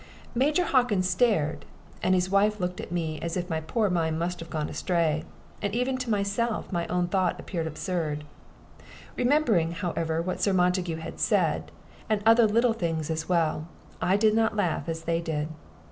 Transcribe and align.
Major 0.33 0.65
Hockin 0.65 1.03
stared, 1.03 1.63
and 2.01 2.15
his 2.15 2.27
wife 2.31 2.59
looked 2.59 2.81
at 2.81 2.91
me 2.91 3.19
as 3.21 3.37
if 3.37 3.51
my 3.51 3.61
poor 3.61 3.87
mind 3.87 4.17
must 4.17 4.39
have 4.39 4.49
gone 4.49 4.67
astray, 4.67 5.25
and 5.61 5.75
even 5.75 5.95
to 5.99 6.09
myself 6.09 6.71
my 6.73 6.87
own 6.87 7.07
thought 7.07 7.39
appeared 7.39 7.67
absurd. 7.67 8.23
Remembering, 9.15 9.73
however, 9.73 10.19
what 10.19 10.41
Sir 10.41 10.53
Montague 10.53 10.95
had 10.95 11.19
said, 11.19 11.69
and 12.09 12.23
other 12.25 12.47
little 12.47 12.73
things 12.73 13.11
as 13.11 13.29
well, 13.29 13.67
I 14.01 14.17
did 14.17 14.33
not 14.33 14.55
laugh 14.55 14.89
as 14.89 15.03
they 15.03 15.21
did. 15.21 15.49